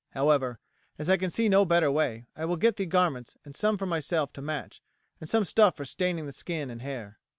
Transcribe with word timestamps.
However, 0.15 0.57
as 0.97 1.11
I 1.11 1.17
can 1.17 1.29
see 1.29 1.47
no 1.47 1.63
better 1.63 1.91
way, 1.91 2.25
I 2.35 2.43
will 2.45 2.55
get 2.55 2.75
the 2.77 2.87
garments 2.87 3.37
and 3.45 3.55
some 3.55 3.77
for 3.77 3.85
myself 3.85 4.33
to 4.33 4.41
match, 4.41 4.81
and 5.19 5.29
some 5.29 5.45
stuff 5.45 5.77
for 5.77 5.85
staining 5.85 6.25
the 6.25 6.31
skin 6.31 6.71
and 6.71 6.81
hair." 6.81 7.19